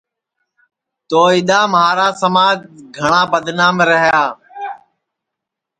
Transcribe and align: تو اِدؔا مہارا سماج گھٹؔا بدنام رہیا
تو 1.09 1.19
اِدؔا 1.33 1.59
مہارا 1.73 2.07
سماج 2.21 2.57
گھٹؔا 2.97 3.21
بدنام 3.31 3.75
رہیا 3.89 4.21